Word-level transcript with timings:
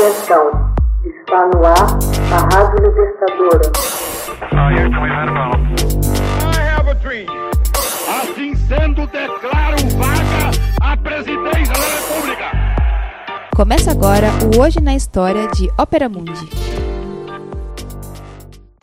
Atenção, 0.00 0.72
está 1.04 1.46
no 1.48 1.62
ar 1.62 1.98
a 2.32 2.56
Rádio 2.56 2.86
Libertadora. 2.86 3.70
Assim 8.08 8.54
sendo, 8.54 9.06
declaro 9.08 9.76
vaga 9.98 10.50
a 10.80 10.96
presidência 10.96 11.74
da 11.74 12.14
República. 12.14 12.50
Começa 13.54 13.90
agora 13.90 14.28
o 14.56 14.62
Hoje 14.62 14.80
na 14.80 14.94
História 14.94 15.46
de 15.48 15.68
Ópera 15.76 16.08
Mundi. 16.08 16.48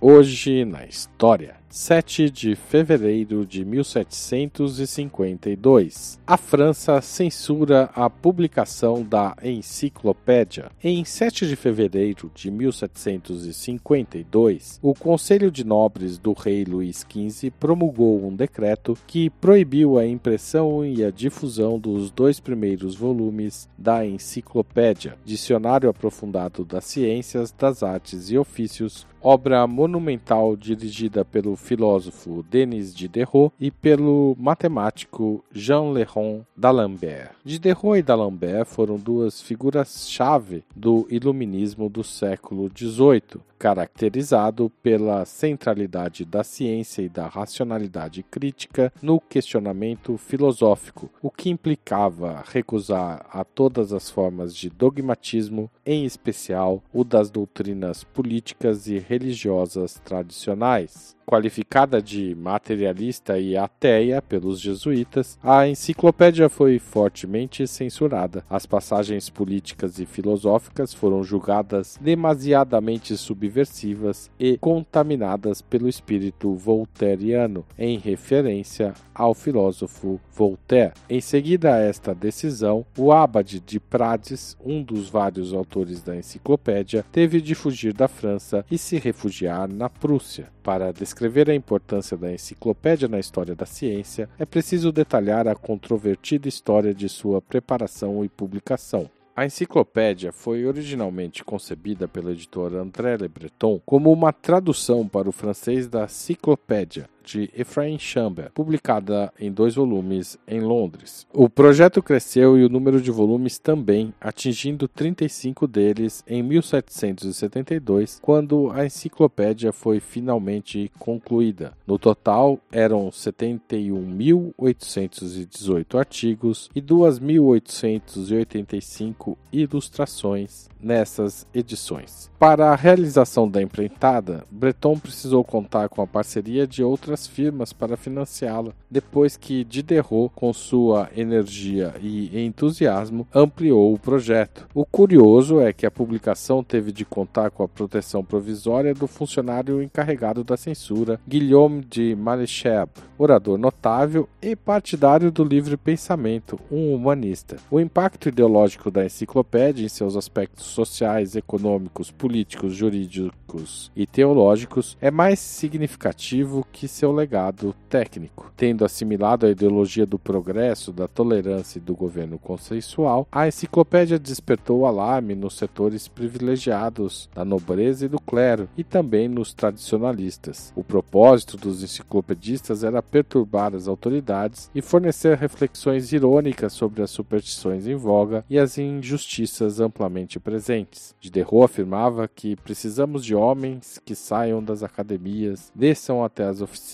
Hoje 0.00 0.64
na 0.64 0.84
História. 0.84 1.63
7 1.74 2.30
de 2.30 2.54
fevereiro 2.54 3.44
de 3.44 3.64
1752. 3.64 6.20
A 6.24 6.36
França 6.36 7.00
censura 7.00 7.90
a 7.96 8.08
publicação 8.08 9.02
da 9.02 9.34
Enciclopédia. 9.42 10.70
Em 10.80 11.04
7 11.04 11.48
de 11.48 11.56
fevereiro 11.56 12.30
de 12.32 12.48
1752, 12.48 14.78
o 14.80 14.94
Conselho 14.94 15.50
de 15.50 15.64
Nobres 15.64 16.16
do 16.16 16.32
rei 16.32 16.64
Luís 16.64 17.04
XV 17.10 17.50
promulgou 17.50 18.24
um 18.24 18.36
decreto 18.36 18.96
que 19.04 19.28
proibiu 19.28 19.98
a 19.98 20.06
impressão 20.06 20.84
e 20.84 21.04
a 21.04 21.10
difusão 21.10 21.76
dos 21.76 22.08
dois 22.08 22.38
primeiros 22.38 22.94
volumes 22.94 23.68
da 23.76 24.06
Enciclopédia, 24.06 25.18
Dicionário 25.24 25.90
Aprofundado 25.90 26.64
das 26.64 26.84
Ciências, 26.84 27.50
das 27.50 27.82
Artes 27.82 28.30
e 28.30 28.38
Ofícios, 28.38 29.04
obra 29.24 29.66
monumental 29.66 30.54
dirigida 30.54 31.24
pelo 31.24 31.56
filósofo 31.56 32.44
Denis 32.50 32.94
Diderot 32.94 33.50
e 33.58 33.70
pelo 33.70 34.36
matemático 34.38 35.42
Jean-Léon 35.50 36.42
d'Alembert. 36.54 37.30
Diderot 37.42 37.98
e 37.98 38.02
d'Alembert 38.02 38.66
foram 38.66 38.98
duas 38.98 39.40
figuras-chave 39.40 40.62
do 40.76 41.06
iluminismo 41.08 41.88
do 41.88 42.04
século 42.04 42.68
XVIII, 42.68 43.40
caracterizado 43.58 44.70
pela 44.82 45.24
centralidade 45.24 46.26
da 46.26 46.44
ciência 46.44 47.00
e 47.00 47.08
da 47.08 47.26
racionalidade 47.26 48.22
crítica 48.22 48.92
no 49.00 49.18
questionamento 49.18 50.18
filosófico, 50.18 51.08
o 51.22 51.30
que 51.30 51.48
implicava 51.48 52.44
recusar 52.46 53.24
a 53.32 53.42
todas 53.42 53.94
as 53.94 54.10
formas 54.10 54.54
de 54.54 54.68
dogmatismo, 54.68 55.70
em 55.86 56.04
especial 56.04 56.82
o 56.92 57.02
das 57.02 57.30
doutrinas 57.30 58.04
políticas 58.04 58.86
e 58.86 58.98
religiosas 59.14 60.00
tradicionais. 60.04 61.14
Qualificada 61.26 62.02
de 62.02 62.34
materialista 62.34 63.38
e 63.38 63.56
ateia 63.56 64.20
pelos 64.20 64.60
jesuítas, 64.60 65.38
a 65.42 65.66
enciclopédia 65.66 66.50
foi 66.50 66.78
fortemente 66.78 67.66
censurada. 67.66 68.44
As 68.48 68.66
passagens 68.66 69.30
políticas 69.30 69.98
e 69.98 70.04
filosóficas 70.04 70.92
foram 70.92 71.24
julgadas 71.24 71.98
demasiadamente 71.98 73.16
subversivas 73.16 74.30
e 74.38 74.58
contaminadas 74.58 75.62
pelo 75.62 75.88
espírito 75.88 76.54
voltairiano, 76.54 77.64
em 77.78 77.98
referência 77.98 78.92
ao 79.14 79.32
filósofo 79.32 80.20
Voltaire. 80.30 80.92
Em 81.08 81.22
seguida 81.22 81.74
a 81.74 81.80
esta 81.80 82.14
decisão, 82.14 82.84
o 82.98 83.12
abade 83.12 83.60
de 83.60 83.80
Prades, 83.80 84.56
um 84.62 84.82
dos 84.82 85.08
vários 85.08 85.54
autores 85.54 86.02
da 86.02 86.14
enciclopédia, 86.14 87.04
teve 87.10 87.40
de 87.40 87.54
fugir 87.54 87.94
da 87.94 88.08
França 88.08 88.64
e 88.70 88.76
se 88.76 88.98
refugiar 89.04 89.68
na 89.68 89.90
Prússia. 89.90 90.48
Para 90.62 90.92
descrever 90.92 91.50
a 91.50 91.54
importância 91.54 92.16
da 92.16 92.32
enciclopédia 92.32 93.06
na 93.06 93.20
história 93.20 93.54
da 93.54 93.66
ciência, 93.66 94.28
é 94.38 94.46
preciso 94.46 94.90
detalhar 94.90 95.46
a 95.46 95.54
controvertida 95.54 96.48
história 96.48 96.94
de 96.94 97.08
sua 97.08 97.42
preparação 97.42 98.24
e 98.24 98.28
publicação. 98.28 99.10
A 99.36 99.44
enciclopédia 99.44 100.32
foi 100.32 100.64
originalmente 100.64 101.42
concebida 101.42 102.06
pelo 102.06 102.30
editor 102.30 102.72
André 102.74 103.16
Le 103.16 103.28
Breton 103.28 103.80
como 103.84 104.12
uma 104.12 104.32
tradução 104.32 105.08
para 105.08 105.28
o 105.28 105.32
francês 105.32 105.88
da 105.88 106.06
Ciclopédia, 106.06 107.08
de 107.24 107.50
Ephraim 107.56 107.98
Chambers, 107.98 108.50
publicada 108.54 109.32
em 109.40 109.50
dois 109.50 109.74
volumes 109.74 110.38
em 110.46 110.60
Londres. 110.60 111.26
O 111.32 111.48
projeto 111.48 112.02
cresceu 112.02 112.58
e 112.58 112.64
o 112.64 112.68
número 112.68 113.00
de 113.00 113.10
volumes 113.10 113.58
também, 113.58 114.12
atingindo 114.20 114.86
35 114.86 115.66
deles 115.66 116.22
em 116.26 116.42
1772, 116.42 118.18
quando 118.20 118.70
a 118.70 118.84
enciclopédia 118.84 119.72
foi 119.72 120.00
finalmente 120.00 120.92
concluída. 120.98 121.72
No 121.86 121.98
total, 121.98 122.58
eram 122.70 123.08
71.818 123.08 125.98
artigos 125.98 126.68
e 126.74 126.82
2.885 126.82 129.38
ilustrações 129.52 130.68
nessas 130.80 131.46
edições. 131.54 132.30
Para 132.38 132.70
a 132.70 132.76
realização 132.76 133.48
da 133.48 133.62
empreitada, 133.62 134.44
Breton 134.50 134.98
precisou 134.98 135.42
contar 135.42 135.88
com 135.88 136.02
a 136.02 136.06
parceria 136.06 136.66
de 136.66 136.84
outras 136.84 137.13
firmas 137.26 137.72
para 137.72 137.96
financiá-la, 137.96 138.72
depois 138.90 139.36
que 139.36 139.64
Diderot, 139.64 140.30
com 140.34 140.52
sua 140.52 141.08
energia 141.16 141.94
e 142.00 142.44
entusiasmo, 142.44 143.26
ampliou 143.34 143.92
o 143.92 143.98
projeto. 143.98 144.66
O 144.74 144.84
curioso 144.84 145.60
é 145.60 145.72
que 145.72 145.86
a 145.86 145.90
publicação 145.90 146.62
teve 146.62 146.92
de 146.92 147.04
contar 147.04 147.50
com 147.50 147.62
a 147.62 147.68
proteção 147.68 148.24
provisória 148.24 148.94
do 148.94 149.06
funcionário 149.06 149.82
encarregado 149.82 150.42
da 150.42 150.56
censura, 150.56 151.20
Guillaume 151.26 151.84
de 151.84 152.14
Maréchal, 152.14 152.88
orador 153.18 153.58
notável 153.58 154.28
e 154.42 154.56
partidário 154.56 155.30
do 155.30 155.44
livre 155.44 155.76
pensamento, 155.76 156.58
um 156.70 156.94
humanista. 156.94 157.56
O 157.70 157.80
impacto 157.80 158.28
ideológico 158.28 158.90
da 158.90 159.04
enciclopédia 159.04 159.84
em 159.84 159.88
seus 159.88 160.16
aspectos 160.16 160.66
sociais, 160.66 161.36
econômicos, 161.36 162.10
políticos, 162.10 162.74
jurídicos 162.74 163.90
e 163.94 164.06
teológicos 164.06 164.96
é 165.00 165.10
mais 165.10 165.38
significativo 165.38 166.66
que 166.72 166.88
seu 166.88 167.03
legado 167.12 167.74
técnico. 167.88 168.52
Tendo 168.56 168.84
assimilado 168.84 169.46
a 169.46 169.50
ideologia 169.50 170.06
do 170.06 170.18
progresso, 170.18 170.92
da 170.92 171.08
tolerância 171.08 171.78
e 171.78 171.82
do 171.82 171.94
governo 171.94 172.38
consensual, 172.38 173.26
a 173.30 173.48
enciclopédia 173.48 174.18
despertou 174.18 174.86
alarme 174.86 175.34
nos 175.34 175.54
setores 175.54 176.08
privilegiados 176.08 177.28
da 177.34 177.44
nobreza 177.44 178.06
e 178.06 178.08
do 178.08 178.20
clero 178.20 178.68
e 178.76 178.84
também 178.84 179.28
nos 179.28 179.52
tradicionalistas. 179.52 180.72
O 180.76 180.84
propósito 180.84 181.56
dos 181.56 181.82
enciclopedistas 181.82 182.84
era 182.84 183.02
perturbar 183.02 183.74
as 183.74 183.88
autoridades 183.88 184.70
e 184.74 184.80
fornecer 184.80 185.36
reflexões 185.36 186.12
irônicas 186.12 186.72
sobre 186.72 187.02
as 187.02 187.10
superstições 187.10 187.86
em 187.86 187.96
voga 187.96 188.44
e 188.48 188.58
as 188.58 188.78
injustiças 188.78 189.80
amplamente 189.80 190.38
presentes. 190.38 191.14
Diderot 191.20 191.64
afirmava 191.64 192.28
que 192.28 192.56
precisamos 192.56 193.24
de 193.24 193.34
homens 193.34 194.00
que 194.04 194.14
saiam 194.14 194.62
das 194.62 194.82
academias, 194.82 195.72
desçam 195.74 196.24
até 196.24 196.44
as 196.44 196.60
oficinas 196.60 196.93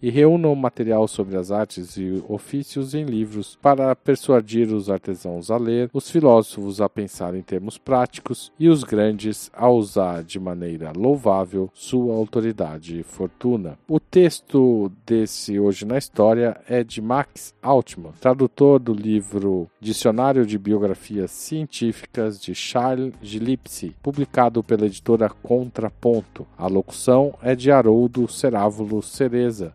e 0.00 0.10
reúnam 0.10 0.54
material 0.54 1.08
sobre 1.08 1.36
as 1.36 1.50
artes 1.50 1.96
e 1.96 2.22
ofícios 2.28 2.94
em 2.94 3.04
livros 3.04 3.58
para 3.60 3.94
persuadir 3.96 4.72
os 4.72 4.88
artesãos 4.88 5.50
a 5.50 5.56
ler, 5.56 5.90
os 5.92 6.10
filósofos 6.10 6.80
a 6.80 6.88
pensar 6.88 7.34
em 7.34 7.42
termos 7.42 7.78
práticos 7.78 8.52
e 8.58 8.68
os 8.68 8.84
grandes 8.84 9.50
a 9.52 9.68
usar 9.68 10.22
de 10.22 10.38
maneira 10.38 10.92
louvável 10.94 11.70
sua 11.74 12.14
autoridade 12.14 13.00
e 13.00 13.02
fortuna. 13.02 13.78
O 13.88 13.98
texto 13.98 14.90
desse 15.06 15.58
Hoje 15.58 15.84
na 15.84 15.98
História 15.98 16.60
é 16.68 16.84
de 16.84 17.00
Max 17.00 17.54
Altman, 17.62 18.12
tradutor 18.20 18.78
do 18.78 18.92
livro 18.92 19.68
Dicionário 19.80 20.46
de 20.46 20.58
Biografias 20.58 21.30
Científicas 21.30 22.40
de 22.40 22.54
Charles 22.54 23.14
Gilipsi, 23.22 23.94
publicado 24.02 24.62
pela 24.62 24.86
editora 24.86 25.28
Contraponto. 25.28 26.46
A 26.56 26.66
locução 26.66 27.34
é 27.42 27.54
de 27.54 27.70
Haroldo 27.70 28.28
Cerávulo 28.28 29.02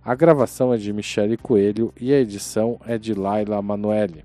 A 0.03 0.15
gravação 0.15 0.73
é 0.73 0.77
de 0.77 0.91
Michele 0.93 1.37
Coelho 1.37 1.93
e 1.99 2.13
a 2.13 2.19
edição 2.19 2.79
é 2.85 2.97
de 2.97 3.13
Laila 3.13 3.61
Manoeli. 3.61 4.23